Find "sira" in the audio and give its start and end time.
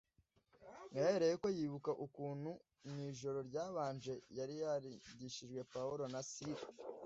6.31-6.63